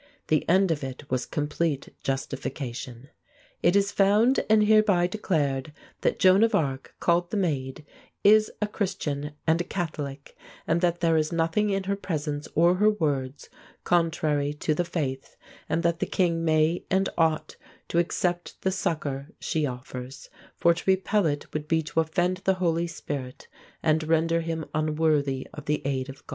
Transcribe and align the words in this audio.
The 0.29 0.49
end 0.49 0.71
of 0.71 0.83
it 0.83 1.11
was 1.11 1.27
complete 1.27 1.89
justification: 2.01 3.09
"It 3.61 3.75
is 3.75 3.91
found 3.91 4.43
and 4.49 4.63
hereby 4.63 5.05
declared 5.05 5.73
that 5.99 6.17
Joan 6.17 6.41
of 6.43 6.55
Arc, 6.55 6.95
called 6.99 7.29
the 7.29 7.37
Maid, 7.37 7.85
is 8.23 8.51
a 8.63 8.65
Christian 8.67 9.33
and 9.45 9.61
a 9.61 9.63
Catholic, 9.63 10.35
and 10.65 10.81
that 10.81 11.01
there 11.01 11.17
is 11.17 11.31
nothing 11.31 11.69
in 11.69 11.83
her 11.83 11.95
presence 11.95 12.47
or 12.55 12.73
her 12.77 12.89
words 12.89 13.47
contrary 13.83 14.53
to 14.55 14.73
the 14.73 14.83
faith, 14.85 15.37
and 15.69 15.83
that 15.83 15.99
the 15.99 16.07
king 16.07 16.43
may 16.43 16.83
and 16.89 17.07
ought 17.15 17.55
to 17.89 17.99
accept 17.99 18.59
the 18.63 18.71
succor 18.71 19.29
she 19.39 19.67
offers; 19.67 20.31
for 20.57 20.73
to 20.73 20.83
repel 20.87 21.27
it 21.27 21.45
would 21.53 21.67
be 21.67 21.83
to 21.83 21.99
offend 21.99 22.37
the 22.37 22.55
Holy 22.55 22.87
Spirit, 22.87 23.47
and 23.83 24.01
render 24.05 24.41
him 24.41 24.65
unworthy 24.73 25.47
of 25.53 25.65
the 25.65 25.79
aid 25.85 26.09
of 26.09 26.25
God." 26.25 26.29